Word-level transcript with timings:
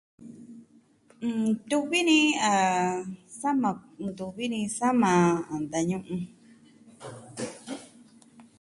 Ntuvi 1.65 1.99
ni 2.07 2.19
a 2.51 2.53
sama 3.39 3.69
ntuvi 4.05 4.45
ni 4.51 4.59
sama 4.77 5.11
ntañu'un. 5.61 6.21